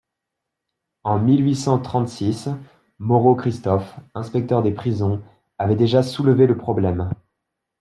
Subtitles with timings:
[1.03, 2.49] En mille huit cent trente-six,
[2.97, 5.21] Moreau-Christophe, inspecteur des prisons,
[5.59, 7.11] avait déjà soulevé le problème.